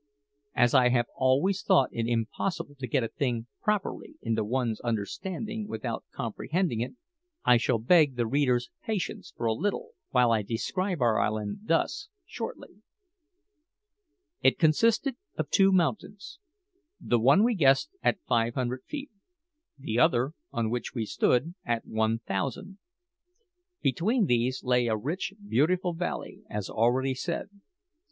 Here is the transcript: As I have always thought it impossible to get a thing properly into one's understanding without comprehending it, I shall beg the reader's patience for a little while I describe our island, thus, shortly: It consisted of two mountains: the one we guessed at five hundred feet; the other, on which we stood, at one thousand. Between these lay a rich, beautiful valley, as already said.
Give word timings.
As 0.55 0.73
I 0.73 0.89
have 0.89 1.05
always 1.15 1.61
thought 1.61 1.89
it 1.91 2.07
impossible 2.07 2.73
to 2.79 2.87
get 2.87 3.03
a 3.03 3.07
thing 3.07 3.45
properly 3.61 4.15
into 4.23 4.43
one's 4.43 4.81
understanding 4.81 5.67
without 5.67 6.05
comprehending 6.11 6.81
it, 6.81 6.95
I 7.45 7.57
shall 7.57 7.77
beg 7.77 8.15
the 8.15 8.25
reader's 8.25 8.71
patience 8.83 9.31
for 9.37 9.45
a 9.45 9.53
little 9.53 9.91
while 10.09 10.31
I 10.31 10.41
describe 10.41 11.01
our 11.03 11.19
island, 11.19 11.59
thus, 11.65 12.09
shortly: 12.25 12.81
It 14.41 14.57
consisted 14.57 15.17
of 15.37 15.51
two 15.51 15.71
mountains: 15.71 16.39
the 16.99 17.19
one 17.19 17.43
we 17.43 17.53
guessed 17.53 17.91
at 18.01 18.23
five 18.27 18.55
hundred 18.55 18.81
feet; 18.87 19.11
the 19.77 19.99
other, 19.99 20.31
on 20.51 20.71
which 20.71 20.95
we 20.95 21.05
stood, 21.05 21.53
at 21.63 21.85
one 21.85 22.17
thousand. 22.17 22.79
Between 23.83 24.25
these 24.25 24.63
lay 24.63 24.87
a 24.87 24.97
rich, 24.97 25.33
beautiful 25.47 25.93
valley, 25.93 26.41
as 26.49 26.71
already 26.71 27.13
said. 27.13 27.49